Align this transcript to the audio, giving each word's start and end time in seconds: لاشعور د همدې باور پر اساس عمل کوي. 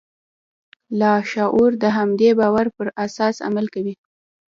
لاشعور 0.99 1.71
د 1.83 1.85
همدې 1.97 2.29
باور 2.39 2.65
پر 2.75 2.87
اساس 3.05 3.35
عمل 3.47 3.65
کوي. 3.73 3.93